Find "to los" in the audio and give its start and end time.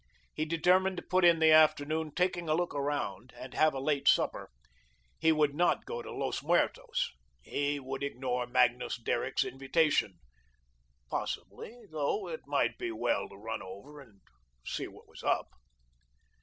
6.01-6.41